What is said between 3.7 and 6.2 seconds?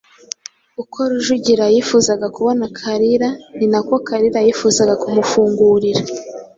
na ko Kalira yifuzaga kumufungurira,